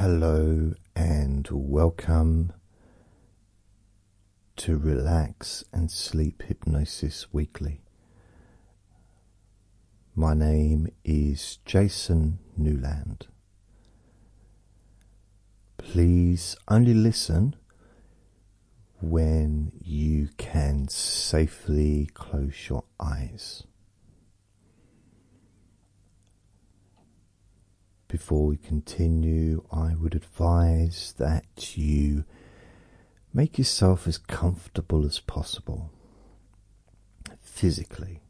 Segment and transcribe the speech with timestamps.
[0.00, 2.54] Hello and welcome
[4.56, 7.82] to Relax and Sleep Hypnosis Weekly.
[10.14, 13.26] My name is Jason Newland.
[15.76, 17.56] Please only listen
[19.02, 23.64] when you can safely close your eyes.
[28.10, 32.24] Before we continue, I would advise that you
[33.32, 35.92] make yourself as comfortable as possible
[37.40, 38.20] physically.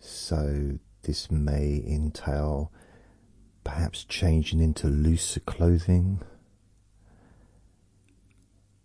[0.00, 2.72] So, this may entail
[3.62, 6.20] perhaps changing into looser clothing,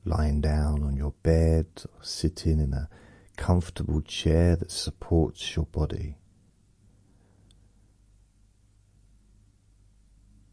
[0.05, 2.87] lying down on your bed, or sitting in a
[3.35, 6.17] comfortable chair that supports your body.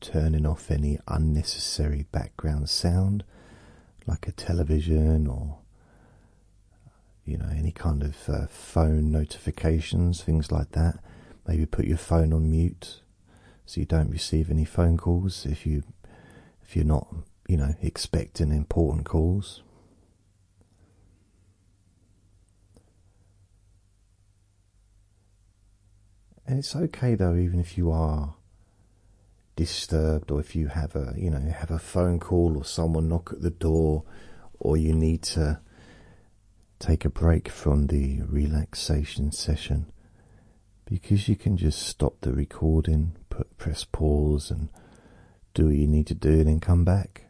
[0.04, 3.24] Turning off any unnecessary background sound
[4.06, 5.56] like a television or
[7.24, 10.98] you know any kind of uh, phone notifications things like that.
[11.48, 13.00] Maybe put your phone on mute
[13.64, 15.84] so you don't receive any phone calls if you
[16.62, 17.08] if you're not
[17.48, 19.62] you know expecting important calls.
[26.46, 28.34] And it's okay though even if you are
[29.56, 33.30] disturbed or if you have a you know have a phone call or someone knock
[33.32, 34.04] at the door
[34.58, 35.60] or you need to
[36.78, 39.86] take a break from the relaxation session
[40.84, 44.68] because you can just stop the recording put press pause and
[45.54, 47.24] do what you need to do and then come back.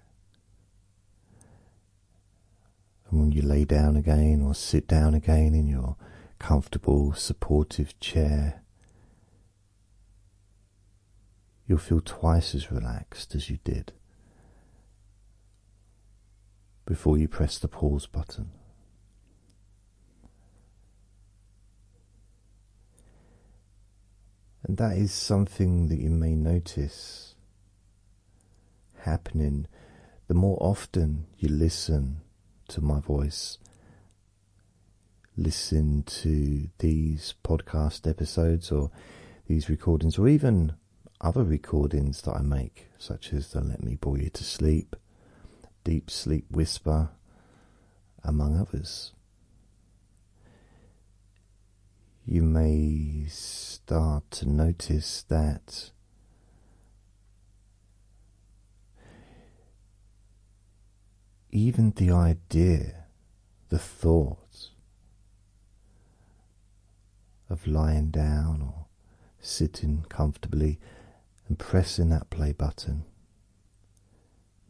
[3.11, 5.97] And when you lay down again or sit down again in your
[6.39, 8.64] comfortable supportive chair
[11.67, 13.93] you'll feel twice as relaxed as you did
[16.87, 18.51] before you press the pause button.
[24.67, 27.35] And that is something that you may notice
[29.01, 29.67] happening
[30.27, 32.23] the more often you listen
[32.69, 33.59] to my voice,
[35.37, 38.91] listen to these podcast episodes or
[39.47, 40.73] these recordings, or even
[41.25, 44.95] other recordings that I make, such as the Let Me Bore You to Sleep,
[45.83, 47.09] Deep Sleep Whisper,
[48.23, 49.13] among others.
[52.27, 55.93] You may start to notice that
[61.51, 63.07] even the idea,
[63.71, 64.69] the thought
[67.49, 68.85] of lying down or
[69.41, 70.79] sitting comfortably
[71.49, 73.05] and pressing that play button.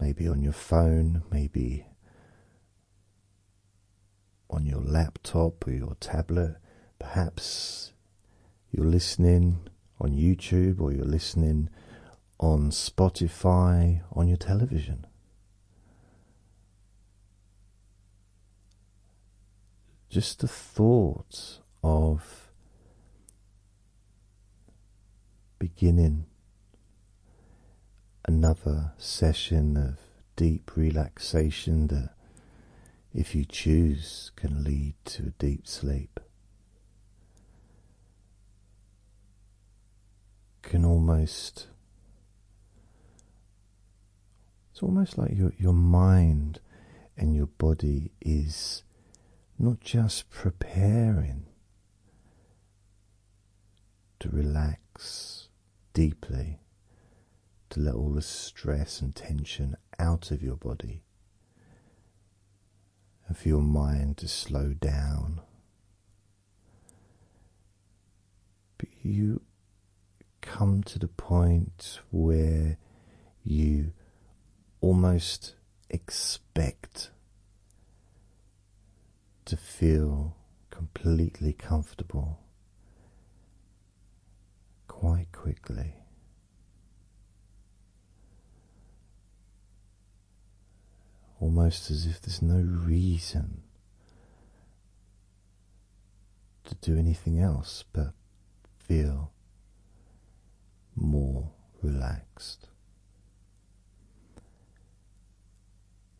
[0.01, 1.87] Maybe on your phone, maybe
[4.51, 6.57] on your laptop or your tablet.
[6.99, 7.93] Perhaps
[8.71, 9.61] you're listening
[10.01, 11.69] on YouTube or you're listening
[12.39, 15.07] on Spotify on your television.
[20.09, 22.53] Just the thought of
[25.59, 26.27] beginning
[28.25, 29.99] another session of
[30.37, 32.11] deep relaxation that,
[33.13, 36.19] if you choose, can lead to a deep sleep.
[40.63, 41.69] Can almost,
[44.73, 46.61] it's almost like your, your mind
[47.17, 48.83] and your body is
[49.59, 51.47] not just preparing
[54.19, 55.49] to relax
[55.93, 56.59] deeply
[57.71, 61.03] to let all the stress and tension out of your body
[63.27, 65.41] and for your mind to slow down.
[68.79, 69.43] But you
[70.41, 72.79] come to the point where
[73.43, 73.93] you
[74.81, 75.55] almost
[75.89, 77.11] expect
[79.47, 80.37] to feel
[80.71, 82.41] completely comfortable
[84.89, 86.04] quite quickly.
[91.41, 93.63] Almost as if there's no reason
[96.65, 98.13] to do anything else but
[98.79, 99.33] feel
[100.95, 101.51] more
[101.83, 102.69] relaxed.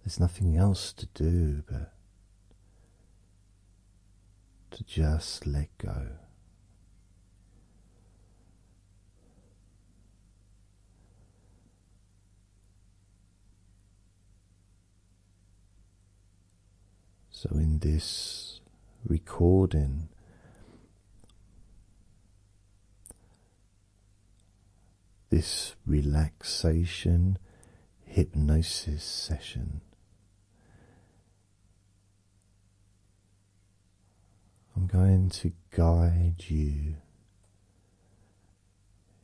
[0.05, 1.95] There's nothing else to do but
[4.73, 6.09] to just let go.
[17.47, 18.63] So, in this
[19.07, 20.09] recording,
[25.29, 27.37] this relaxation
[28.07, 29.83] hypnosis session.
[34.75, 36.95] I'm going to guide you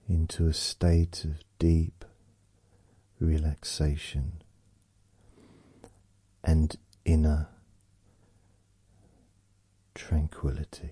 [0.06, 2.04] into a state of deep
[3.18, 4.42] relaxation
[6.44, 6.76] and
[7.06, 7.48] inner
[9.94, 10.90] tranquility.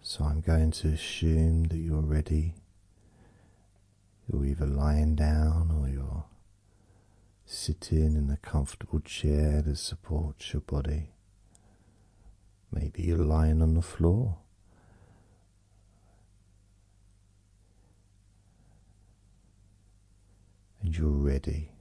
[0.00, 2.54] So I'm going to assume that you're ready.
[4.26, 6.24] You're either lying down or you're
[7.44, 11.10] sitting in a comfortable chair that supports your body.
[12.72, 14.38] Maybe you're lying on the floor.
[20.82, 21.72] And you're ready.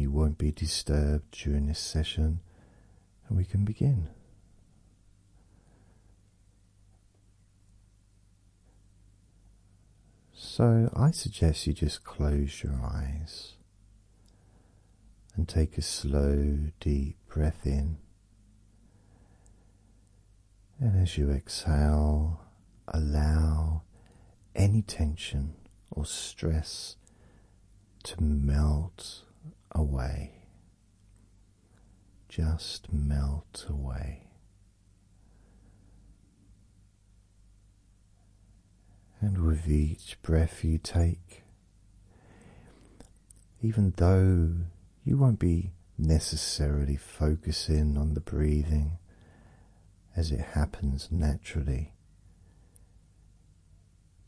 [0.00, 2.40] You won't be disturbed during this session,
[3.28, 4.08] and we can begin.
[10.32, 13.52] So, I suggest you just close your eyes
[15.36, 17.98] and take a slow, deep breath in.
[20.80, 22.40] And as you exhale,
[22.88, 23.82] allow
[24.56, 25.54] any tension
[25.90, 26.96] or stress
[28.04, 29.24] to melt
[29.72, 30.42] away.
[32.28, 34.28] Just melt away.
[39.20, 41.42] And with each breath you take,
[43.60, 44.52] even though
[45.04, 48.98] you won't be necessarily focusing on the breathing
[50.16, 51.92] as it happens naturally,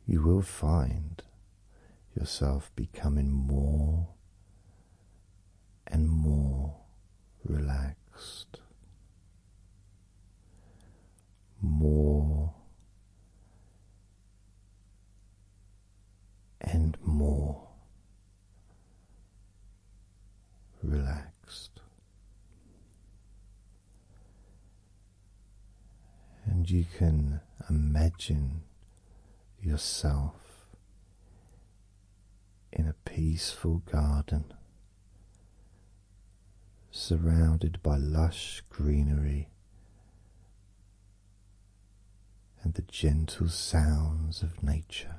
[0.07, 1.23] you will find
[2.15, 4.09] yourself becoming more
[5.93, 6.75] and more
[7.45, 8.61] relaxed,
[11.61, 12.55] more
[16.63, 17.69] and more
[20.83, 21.81] relaxed.
[26.47, 28.63] And you can imagine
[29.61, 30.37] yourself
[32.73, 34.55] in a peaceful garden
[36.93, 39.49] surrounded by lush greenery
[42.63, 45.17] and the gentle sounds of nature.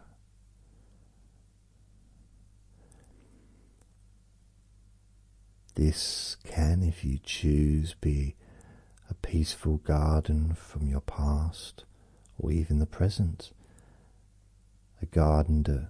[5.74, 8.36] This can, if you choose, be
[9.10, 11.86] a peaceful garden from your past
[12.38, 13.52] or even the present,
[15.02, 15.90] a garden that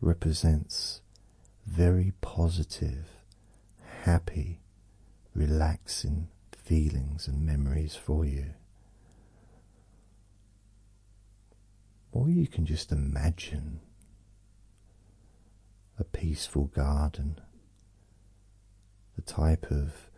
[0.00, 1.00] represents
[1.64, 3.06] very positive,
[4.02, 4.60] happy,
[5.34, 8.54] relaxing feelings and memories for you.
[12.12, 13.80] Or you can just imagine
[15.98, 17.40] a peaceful garden,
[19.16, 20.08] the type of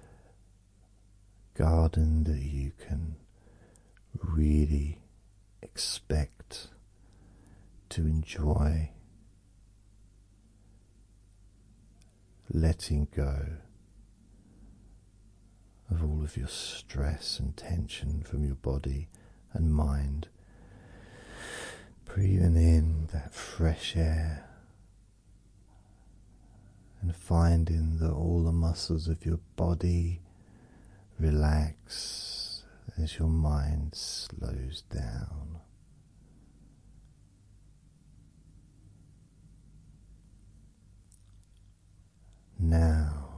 [1.54, 3.16] garden that you can
[4.22, 5.00] really
[5.62, 6.68] expect
[7.88, 8.90] to enjoy
[12.52, 13.58] letting go
[15.90, 19.08] of all of your stress and tension from your body
[19.52, 20.28] and mind.
[22.04, 24.48] Breathing in that fresh air
[27.00, 30.20] and finding that all the muscles of your body
[31.18, 32.64] relax
[32.98, 35.60] as your mind slows down.
[42.58, 43.35] Now,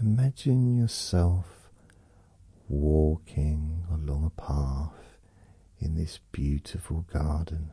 [0.00, 1.70] imagine yourself
[2.68, 5.18] walking along a path
[5.78, 7.70] in this beautiful garden.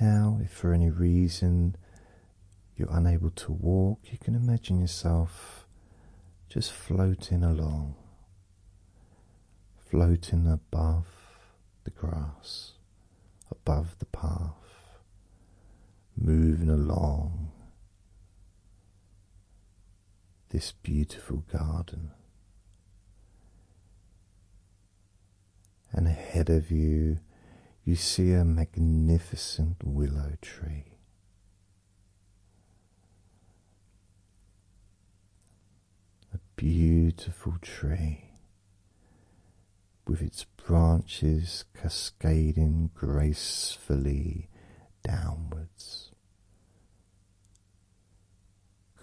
[0.00, 1.74] Now, if for any reason
[2.76, 5.66] you're unable to walk, you can imagine yourself
[6.48, 7.96] just floating along,
[9.90, 11.06] floating above
[11.84, 12.72] the grass,
[13.50, 14.67] above the path,
[16.20, 17.50] moving along
[20.50, 22.10] this beautiful garden.
[25.92, 27.18] And ahead of you,
[27.84, 30.98] you see a magnificent willow tree.
[36.34, 38.24] A beautiful tree
[40.06, 44.48] with its branches cascading gracefully
[45.02, 46.07] downwards,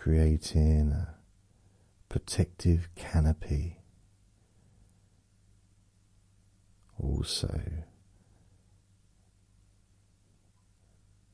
[0.05, 1.15] creating a
[2.09, 3.79] protective canopy.
[7.01, 7.59] Also,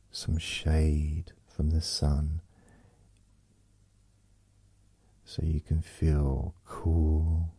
[0.10, 2.40] some shade from the sun
[5.25, 7.50] so you can feel cool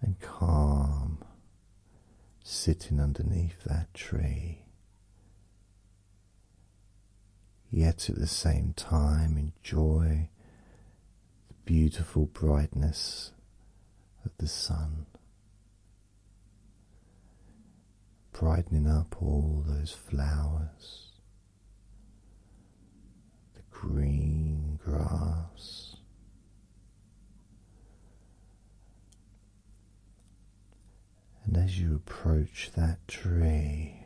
[0.00, 1.22] and calm
[2.42, 4.65] sitting underneath that tree.
[7.76, 10.30] Yet at the same time, enjoy
[11.48, 13.32] the beautiful brightness
[14.24, 15.04] of the sun,
[18.32, 21.12] brightening up all those flowers,
[23.54, 25.96] the green grass.
[31.44, 34.05] And as you approach that tree,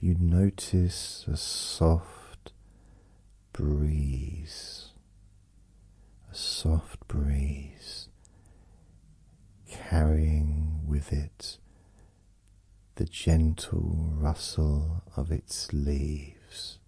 [0.00, 2.52] you notice a soft
[3.52, 4.92] breeze,
[6.30, 8.08] a soft breeze
[9.68, 11.58] carrying with it
[12.94, 16.78] the gentle rustle of its leaves,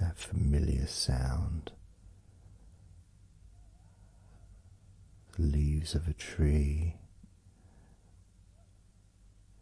[0.00, 1.70] that familiar sound.
[5.36, 6.96] The leaves of a tree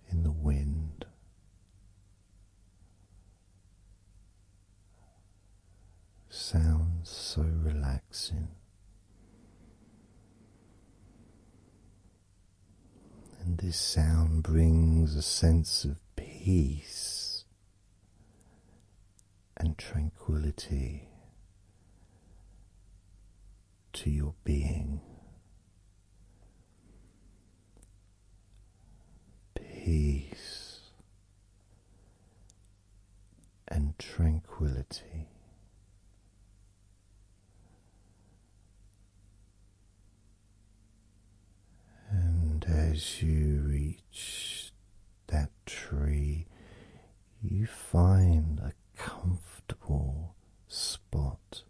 [0.09, 0.96] in the wind.
[6.39, 8.49] Sounds so relaxing.
[13.41, 17.45] And this sound brings a sense of peace
[19.57, 21.09] and tranquility
[23.95, 25.01] to your being.
[29.55, 30.81] Peace
[33.69, 35.31] and tranquility.
[42.09, 42.65] And
[42.97, 44.73] as you reach
[45.27, 46.47] that tree,
[47.43, 50.35] you find a comfortable
[50.67, 51.65] spot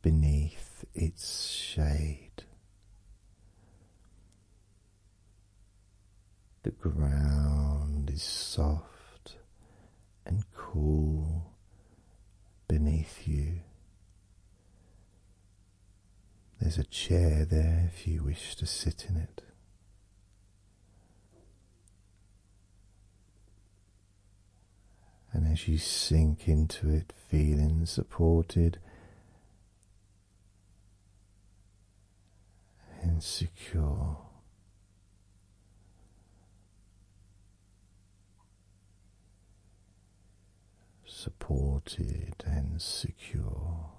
[0.00, 2.44] beneath its shade.
[6.62, 9.36] The ground is soft
[10.24, 11.52] and cool
[12.68, 13.60] beneath you.
[16.58, 19.42] There's a chair there if you wish to sit in it.
[25.32, 28.78] And as you sink into it, feeling supported
[33.02, 34.18] and secure.
[41.04, 43.90] Supported and secure.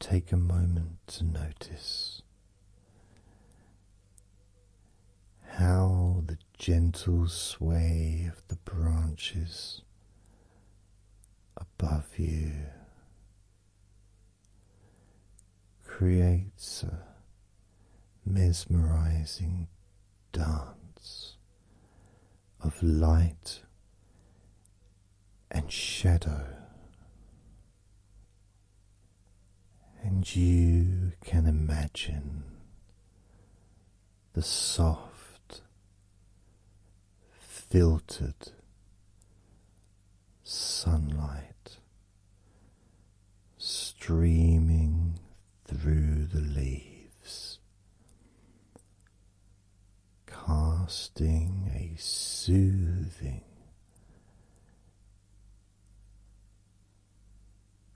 [0.00, 2.22] Take a moment to notice
[5.58, 9.80] how the gentle sway of the branches
[11.56, 12.52] above you
[15.82, 16.98] creates a
[18.26, 19.66] mesmerizing
[20.32, 21.36] dance
[22.60, 23.60] of light
[25.50, 26.44] and shadow.
[30.02, 32.44] And you can imagine
[34.34, 35.05] the soft,
[37.68, 38.52] filtered
[40.44, 41.78] sunlight
[43.58, 45.18] streaming
[45.64, 47.58] through the leaves,
[50.26, 53.42] casting a soothing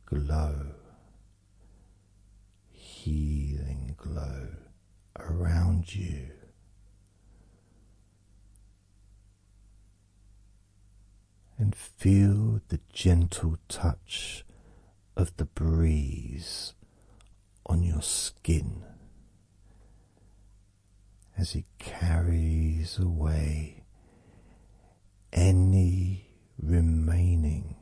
[0.05, 0.75] glow,
[2.73, 4.49] healing glow
[5.17, 6.40] around you.
[11.61, 14.47] And feel the gentle touch
[15.15, 16.73] of the breeze
[17.67, 18.83] on your skin
[21.37, 23.85] as it carries away
[25.35, 27.77] any remaining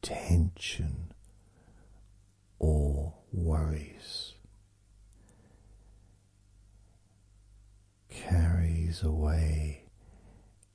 [0.00, 1.12] tension
[2.60, 4.34] or worries.
[8.08, 9.86] Carries away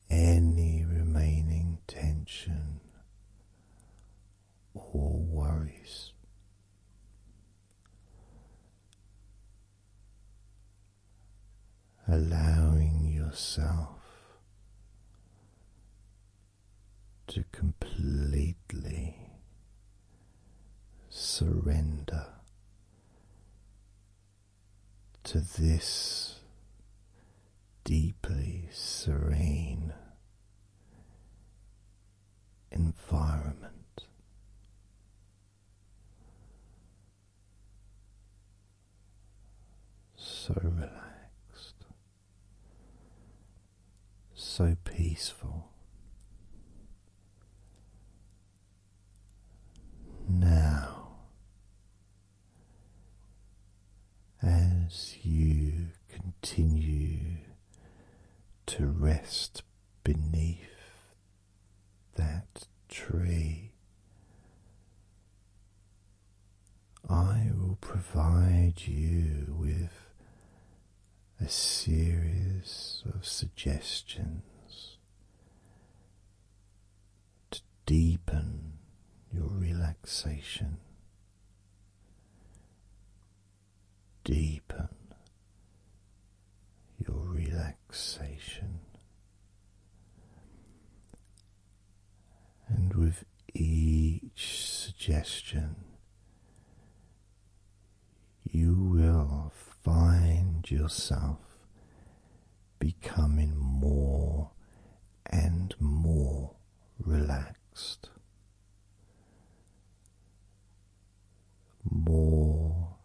[0.10, 2.82] any remaining tension
[4.74, 6.12] or worries.
[12.08, 14.02] Allowing yourself
[17.28, 19.16] to completely
[21.42, 22.28] surrender
[25.24, 26.36] to this
[27.84, 29.92] deeply serene
[32.72, 34.04] environment.
[40.16, 41.86] So relaxed,
[44.36, 45.72] so peaceful.
[50.30, 51.11] Now,
[54.44, 57.38] as you continue
[58.66, 59.64] to rest
[60.04, 60.58] beneath
[62.16, 63.72] that tree,
[67.10, 70.08] I will provide you with
[71.40, 74.98] a series of suggestions
[77.52, 78.74] to deepen
[79.34, 80.78] your relaxation,
[84.24, 84.90] deepen
[87.08, 88.80] your relaxation.
[92.68, 95.76] And with each suggestion,
[98.50, 99.52] you will
[99.84, 101.40] find yourself
[102.80, 104.52] becoming more
[105.26, 106.56] and more
[107.00, 108.10] relaxed,
[111.90, 112.96] more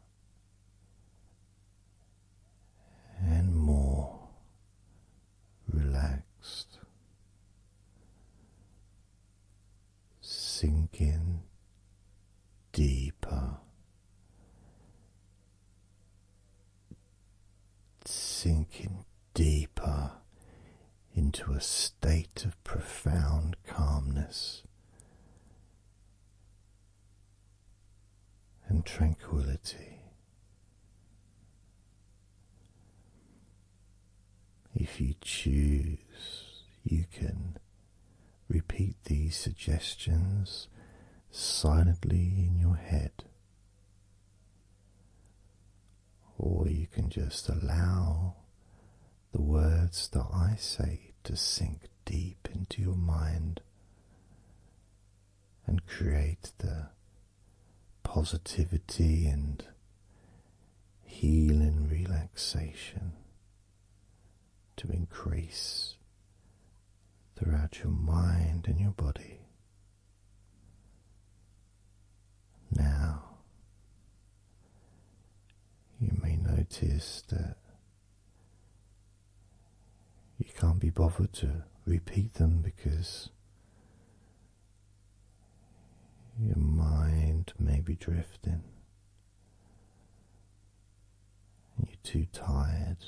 [3.20, 4.28] and more
[5.76, 6.78] relaxed,
[10.20, 11.42] sinking
[12.72, 13.58] deeper.
[18.04, 20.12] Sinking deeper
[21.14, 24.62] into a state of profound calmness
[28.68, 29.95] and tranquility.
[34.78, 37.56] If you choose, you can
[38.46, 40.68] repeat these suggestions
[41.30, 43.24] silently in your head,
[46.36, 48.34] or you can just allow
[49.32, 53.62] the words that I say to sink deep into your mind
[55.66, 56.90] and create the
[58.02, 59.64] positivity and
[61.02, 63.12] healing relaxation
[64.76, 65.94] to increase
[67.36, 69.40] throughout your mind and your body.
[72.70, 73.22] Now,
[76.00, 77.56] you may notice that
[80.38, 83.30] you can't be bothered to repeat them because
[86.38, 88.62] your mind may be drifting.
[91.78, 92.98] You're too tired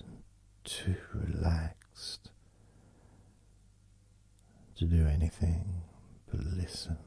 [0.68, 2.30] too relaxed
[4.76, 5.82] to do anything
[6.30, 6.98] but listen.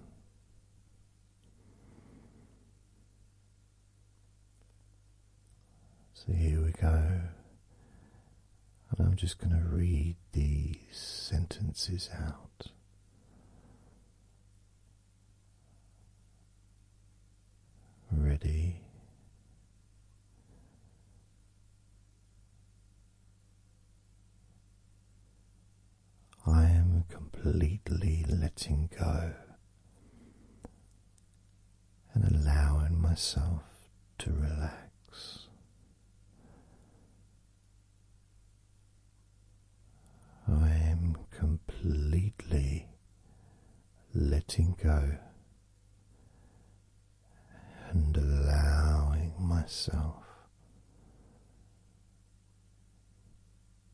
[6.14, 7.22] So here we go.
[8.90, 12.72] And I'm just going to read these sentences out.
[18.12, 18.82] Ready?
[26.46, 27.06] I am
[27.42, 29.32] completely letting go
[32.14, 33.64] and allowing myself
[34.20, 35.48] to relax.
[40.48, 42.88] I am completely
[44.14, 45.18] letting go
[47.90, 50.24] and allowing myself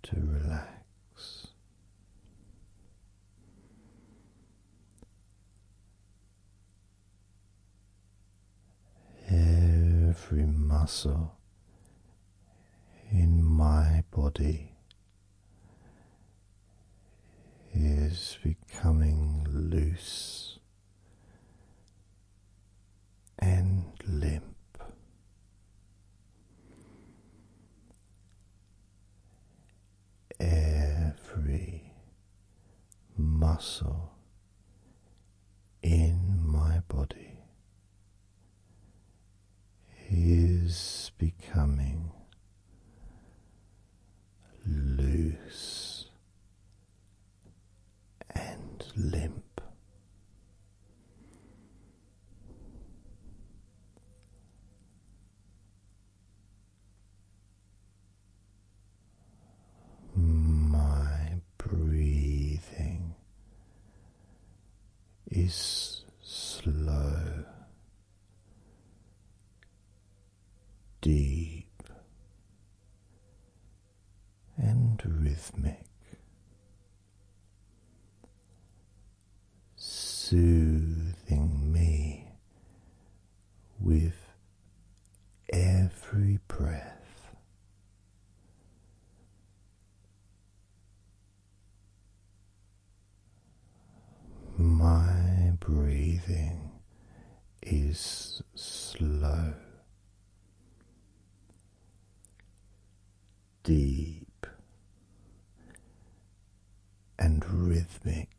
[0.03, 0.76] to relax.
[9.29, 11.35] Every muscle
[13.11, 14.71] in my body
[17.73, 20.59] is becoming loose
[23.37, 24.43] and limp.
[30.39, 31.91] Every
[33.17, 34.13] muscle
[35.81, 37.36] in my body
[40.09, 42.11] is becoming
[44.65, 46.09] loose
[48.31, 49.43] and limp.
[60.15, 63.13] My breathing
[65.29, 67.45] is slow,
[71.07, 71.83] deep,
[74.57, 75.85] and rhythmic,
[79.77, 82.27] soothing me
[83.79, 84.33] with
[85.53, 86.95] every breath.
[94.57, 96.71] My breathing
[97.61, 99.53] is slow,
[103.63, 104.47] deep,
[107.19, 108.29] and rhythmic,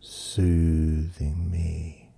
[0.00, 2.10] soothing me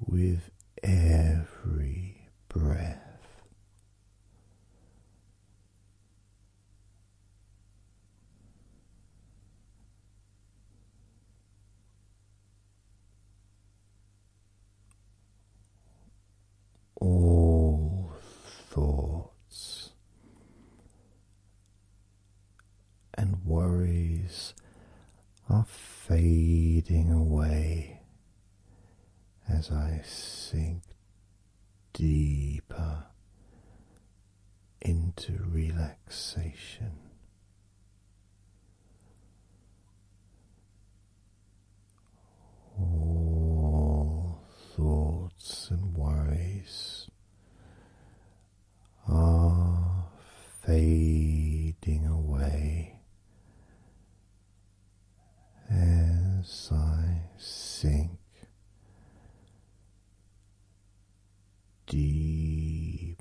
[0.00, 0.50] with
[0.82, 3.00] every breath.
[16.96, 18.12] All
[18.70, 19.90] thoughts
[23.12, 24.54] and worries
[25.50, 25.66] are
[26.94, 27.98] fading away
[29.48, 30.82] as I sink
[31.92, 33.06] deeper
[34.80, 36.92] into relaxation.
[42.78, 44.40] All
[44.76, 47.08] thoughts and worries
[49.08, 50.06] are
[50.62, 53.00] fading away
[55.70, 58.18] as I sink
[61.86, 63.16] deeper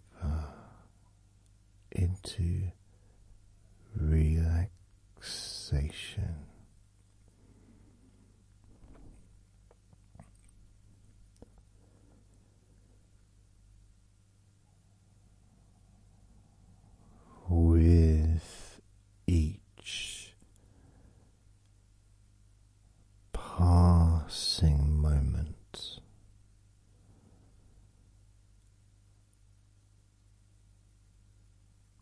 [1.91, 2.71] into
[3.95, 4.75] relaxation.
[17.49, 18.81] With
[19.27, 20.33] each
[23.31, 25.99] passing moment,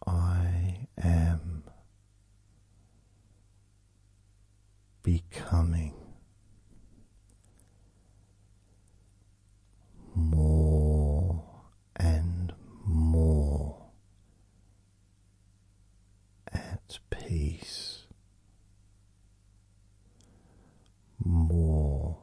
[0.08, 1.64] I am
[5.12, 5.94] becoming
[10.16, 11.44] more
[11.98, 12.54] and
[12.86, 13.76] more
[16.54, 18.06] at peace,
[21.26, 22.20] more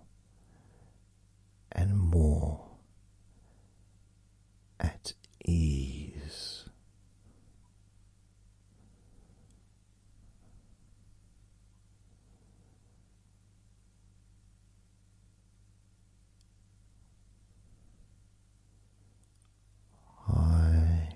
[1.73, 2.69] and more
[4.81, 5.13] at
[5.45, 6.65] ease.
[20.31, 21.15] I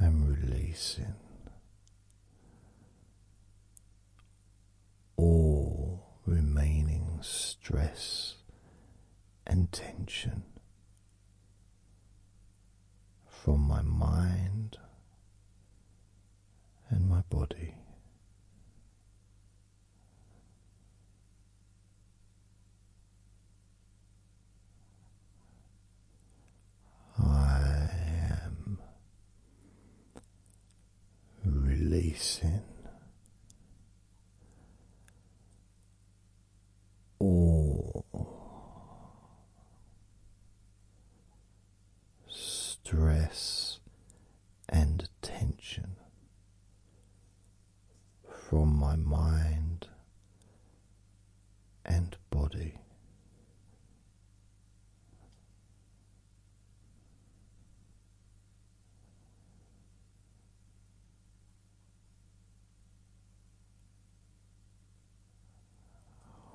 [0.00, 0.36] am
[0.78, 1.14] releasing
[5.16, 8.36] all remaining stress
[9.44, 10.44] and tension
[13.26, 14.78] from my mind
[16.90, 17.74] and my body.
[27.20, 27.90] I
[28.30, 28.78] am
[31.44, 32.62] releasing
[37.18, 38.04] all
[42.28, 43.80] stress
[44.68, 45.96] and tension
[48.48, 49.88] from my mind
[51.84, 52.74] and body.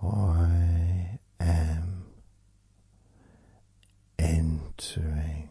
[0.02, 2.04] I am
[4.20, 5.50] entering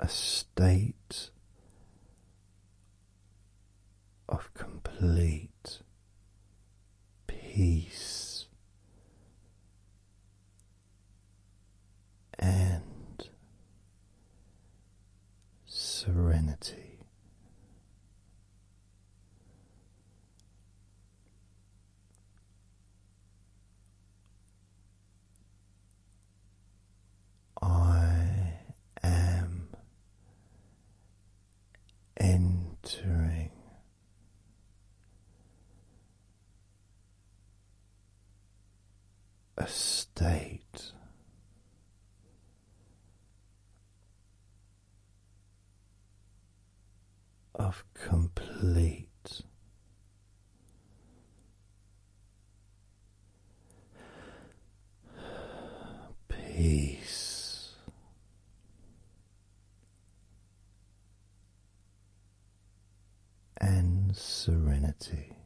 [0.00, 1.30] a state
[4.28, 4.52] of
[5.00, 5.80] complete
[7.26, 8.44] peace
[12.38, 13.30] and
[15.64, 16.98] serenity.
[27.62, 28.58] I
[29.02, 29.68] am
[32.18, 33.50] entering
[39.60, 40.92] a state
[47.70, 49.06] of complete
[56.28, 57.76] peace.
[63.60, 65.36] And serenity.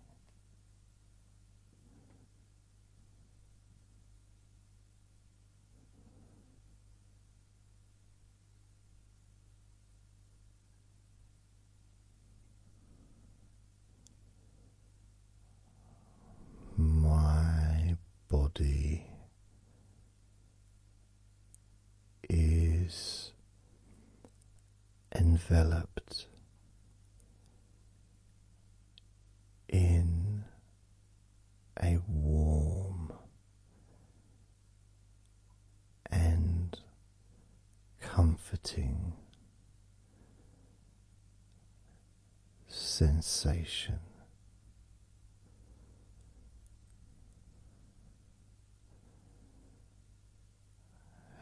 [16.77, 17.97] My
[18.29, 19.07] body
[22.29, 23.33] is
[25.51, 26.27] enveloped
[29.69, 30.45] in
[31.83, 33.13] a warm
[36.11, 36.79] and
[38.01, 39.13] comforting
[42.69, 43.99] sensation.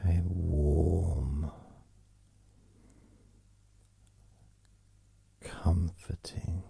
[0.04, 1.48] A warm,
[5.40, 6.64] comforting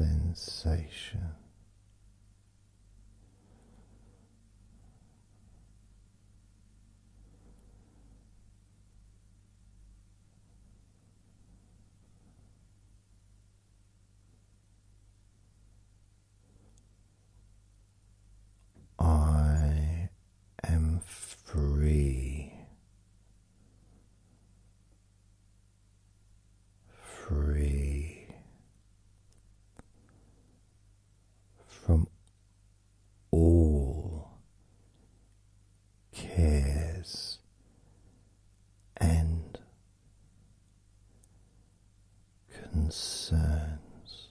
[0.00, 1.20] sensation.
[18.98, 20.08] I
[20.64, 22.54] am free,
[27.02, 28.10] free
[31.90, 32.06] from
[33.30, 34.38] all
[36.12, 37.38] cares
[38.96, 39.58] and
[42.72, 44.28] concerns.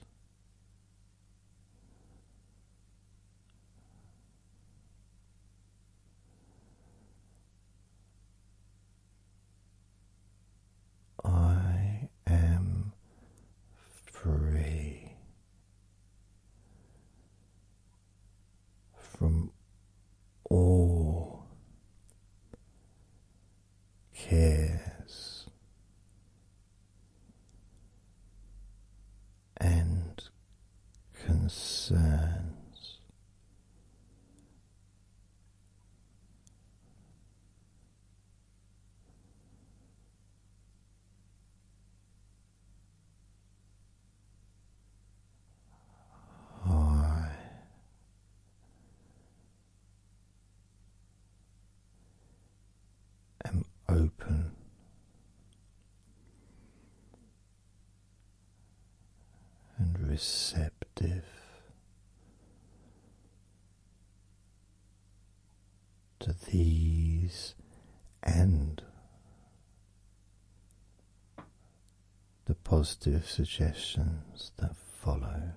[11.24, 12.92] I am
[14.06, 15.12] free
[18.98, 19.50] from
[20.48, 21.46] all
[24.14, 25.46] cares
[29.60, 30.22] and
[31.26, 32.98] concerns.
[46.62, 47.30] I
[53.44, 54.52] am open
[59.78, 61.24] and receptive
[66.20, 67.54] to these
[68.22, 68.82] and
[72.46, 75.52] the positive suggestions that follow.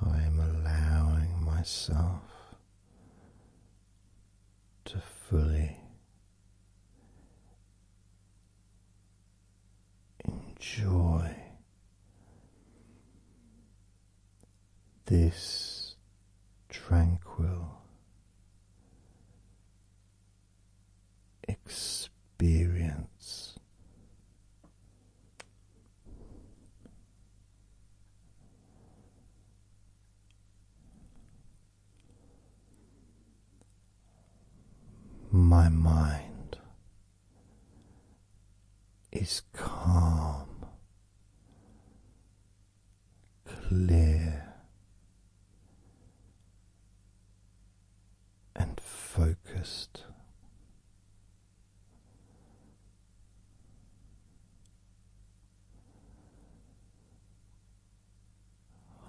[0.00, 2.22] I am allowing myself
[4.86, 5.76] to fully
[10.24, 11.30] enjoy
[15.04, 15.94] this
[16.70, 17.82] tranquil
[21.46, 23.17] experience.
[35.48, 36.58] My mind
[39.10, 39.40] is
[49.58, 50.04] relaxed.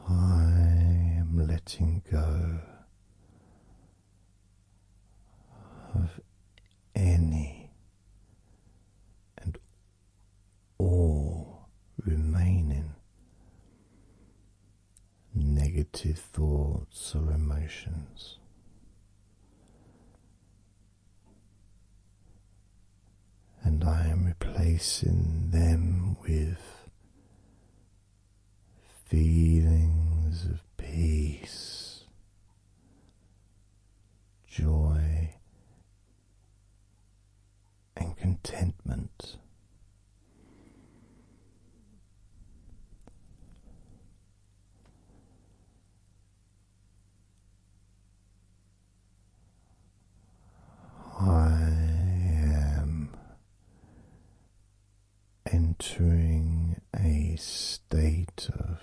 [0.08, 0.14] I
[1.20, 2.60] am letting go
[5.94, 6.20] of
[6.96, 7.72] any
[9.38, 9.58] and
[10.80, 11.70] all
[12.04, 12.96] remaining
[15.94, 18.38] negative thoughts or emotions.
[23.64, 26.90] And I am replacing them with
[29.06, 32.04] feelings of peace,
[34.48, 35.36] joy,
[37.98, 39.38] and contentment.
[55.52, 58.80] Entering a state of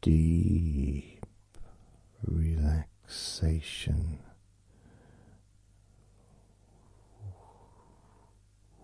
[0.00, 1.26] deep
[2.26, 4.18] relaxation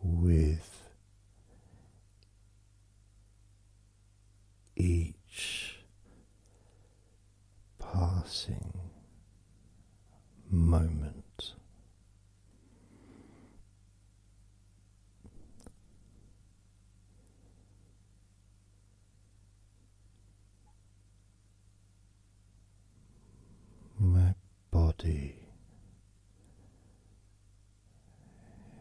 [0.02, 0.90] with
[4.76, 5.80] each
[7.78, 8.90] passing
[10.50, 11.54] moment.
[24.02, 24.34] My
[25.00, 25.34] body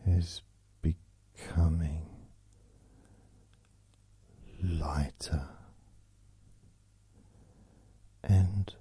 [0.06, 0.42] is
[0.82, 2.06] becoming
[4.62, 5.48] lighter
[8.24, 8.74] and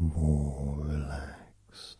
[0.00, 1.98] more relaxed.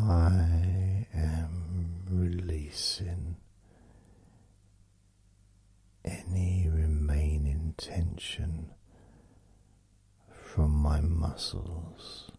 [0.00, 3.36] I am releasing
[6.04, 8.70] any remaining tension
[10.30, 12.30] from my muscles.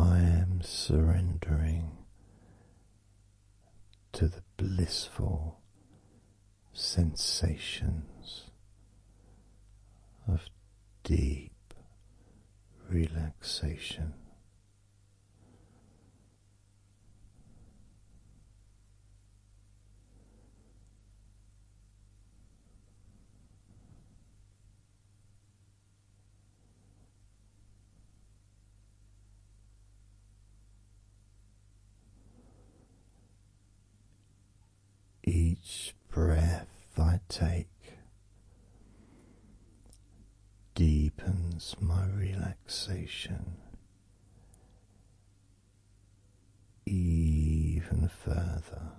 [0.00, 1.98] I am surrendering
[4.10, 5.60] to the blissful
[6.72, 8.44] sensations
[10.26, 10.48] of
[11.04, 11.74] deep
[12.88, 14.14] relaxation.
[35.68, 37.98] Each breath I take
[40.74, 43.58] deepens my relaxation
[46.86, 48.92] even further.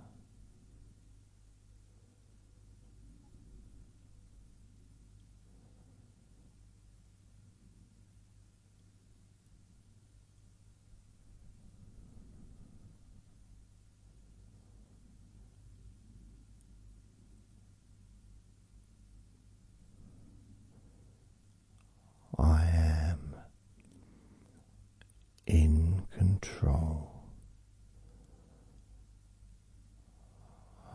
[25.50, 27.10] In control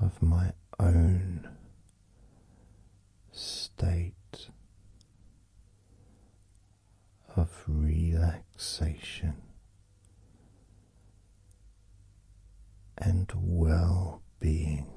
[0.02, 1.46] of my own
[3.34, 4.14] state
[7.36, 9.34] of relaxation
[12.98, 14.96] and well being.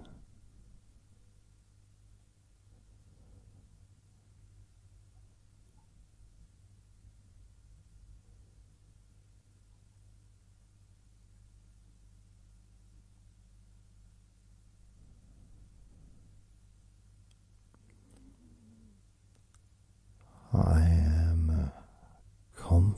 [20.51, 21.71] I am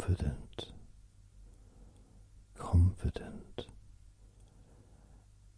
[0.01, 0.67] confident,
[2.59, 3.67] confident,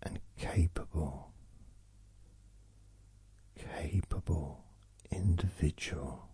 [0.03, 1.33] and capable,
[3.57, 4.65] capable
[5.13, 6.32] individual.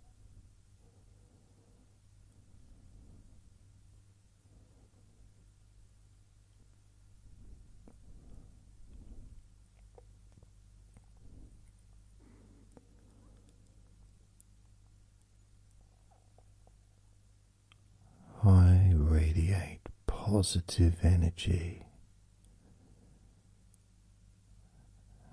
[20.31, 21.81] Positive energy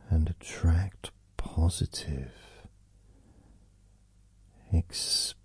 [0.09, 2.33] and attract positive
[4.73, 5.41] experiences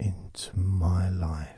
[0.00, 1.57] into my life.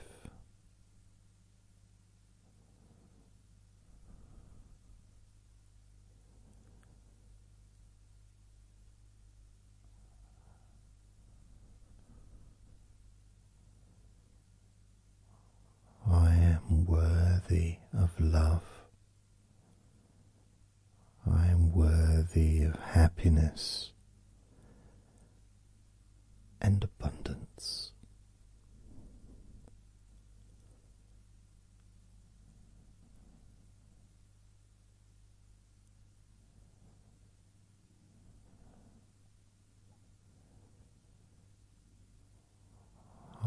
[16.13, 18.65] I am worthy of love.
[21.25, 23.93] I am worthy of happiness
[26.61, 27.93] and abundance.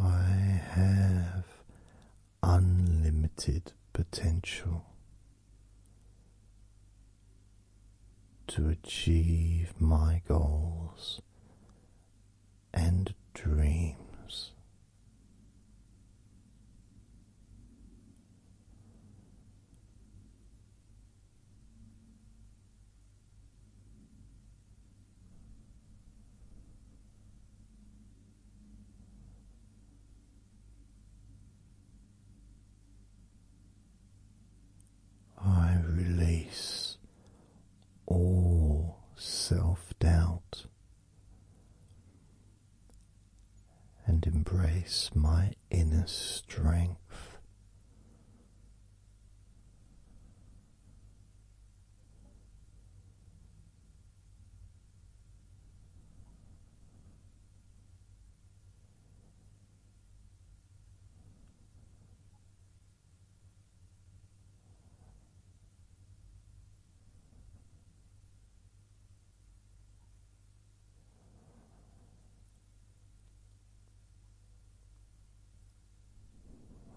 [0.02, 1.03] I have
[2.44, 4.86] unlimited potential
[8.48, 11.22] to achieve my goals
[12.74, 14.52] and dreams.
[35.46, 36.98] I release
[38.06, 40.66] all self doubt
[44.06, 44.26] and
[44.84, 47.00] embrace my inner strength.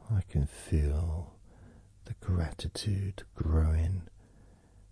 [0.08, 1.36] I can feel
[2.06, 4.02] the gratitude growing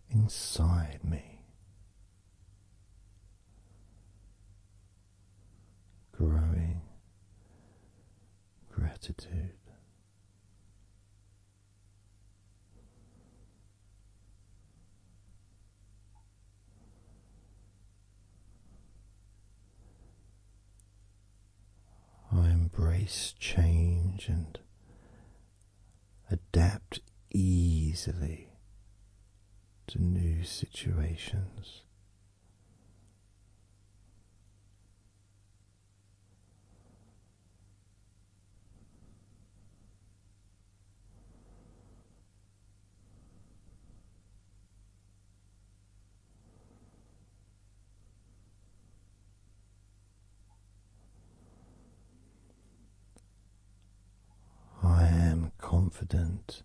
[0.08, 1.40] inside me.
[6.12, 6.82] Growing
[8.70, 9.50] gratitude.
[22.30, 24.58] I embrace change and
[26.34, 26.98] adapt
[27.30, 28.48] easily
[29.86, 31.82] to new situations.
[54.82, 56.62] I am confident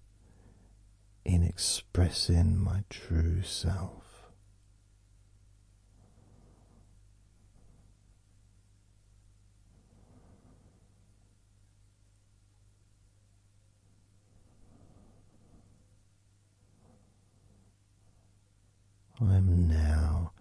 [1.29, 4.31] in expressing my true self.
[19.21, 20.31] I am now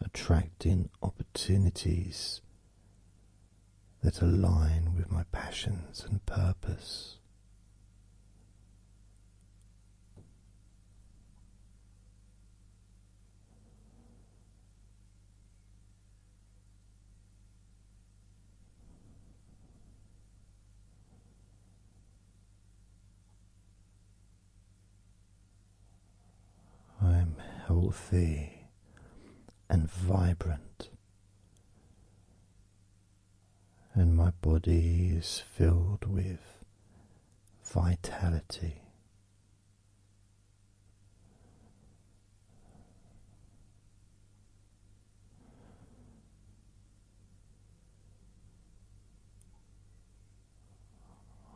[0.00, 2.40] attracting opportunities
[4.02, 7.18] that align with my passions and purpose.
[27.00, 27.36] I am
[27.78, 28.66] healthy
[29.70, 30.90] and vibrant,
[33.94, 36.40] and my body is filled with
[37.64, 38.82] vitality.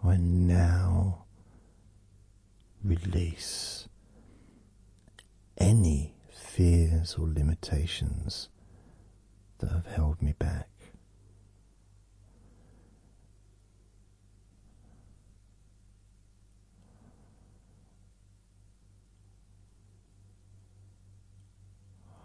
[0.04, 1.24] I now
[2.84, 3.81] release
[5.62, 8.48] any fears or limitations
[9.58, 10.68] that have held me back.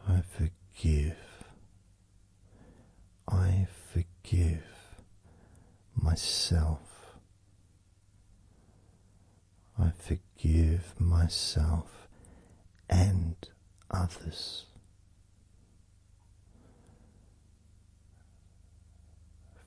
[0.10, 1.18] I forgive.
[3.28, 4.64] I forgive
[5.96, 6.80] myself.
[9.78, 12.07] I forgive myself
[12.90, 13.36] and
[13.92, 14.66] others.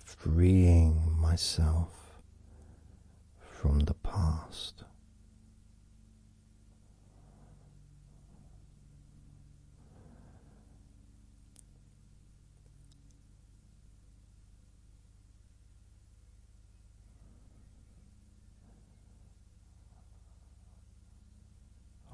[0.05, 2.21] Freeing myself
[3.39, 4.85] from the past.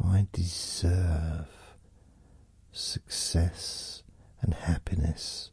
[0.05, 1.49] I deserve
[2.73, 4.03] success
[4.41, 5.51] and happiness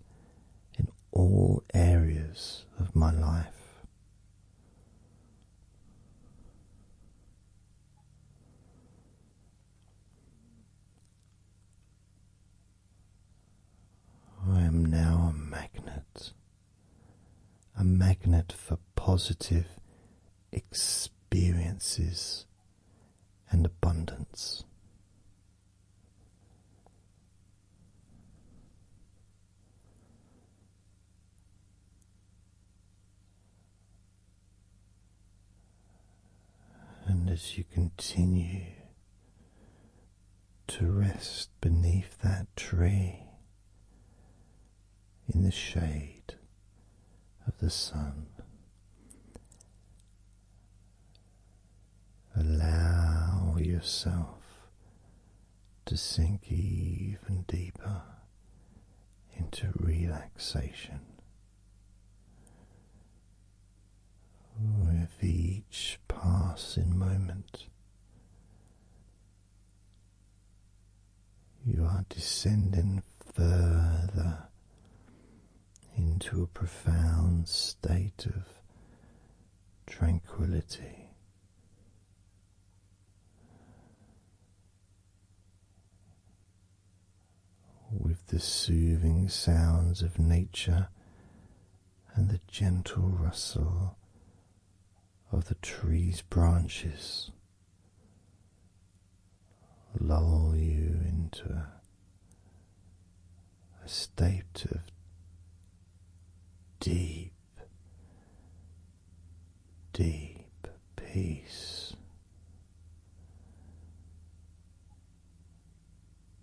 [0.78, 3.48] in all areas of my life.
[14.48, 16.32] I am now a magnet,
[17.78, 18.78] a magnet for
[19.24, 19.80] positive
[20.52, 22.46] experiences
[23.50, 24.66] and abundance.
[37.06, 38.64] And as you continue
[40.68, 43.20] to rest beneath that tree
[45.34, 46.36] in the shade
[47.48, 48.26] of the sun,
[52.36, 54.70] allow yourself
[55.86, 58.02] to sink even deeper
[59.36, 61.02] into relaxation.
[64.58, 67.66] With each passing moment,
[71.66, 73.04] you are descending
[73.34, 74.48] further
[75.98, 78.48] into a profound state of
[79.86, 81.03] tranquility.
[87.96, 90.90] With the soothing sounds of nature
[92.16, 93.98] and the gentle rustle
[95.32, 97.32] of the tree's branches
[100.00, 101.68] lull you into a,
[103.84, 104.82] a state of
[106.80, 107.34] deep,
[109.94, 111.96] deep peace,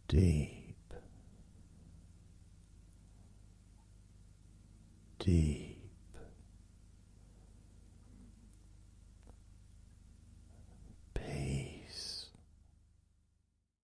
[0.08, 0.59] deep,
[5.20, 5.69] deep